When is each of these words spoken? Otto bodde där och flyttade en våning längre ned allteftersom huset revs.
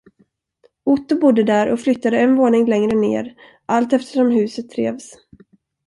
Otto 0.83 1.19
bodde 1.19 1.43
där 1.43 1.71
och 1.71 1.79
flyttade 1.79 2.19
en 2.19 2.35
våning 2.35 2.65
längre 2.65 2.95
ned 2.97 3.35
allteftersom 3.65 4.31
huset 4.31 4.77
revs. 4.77 5.13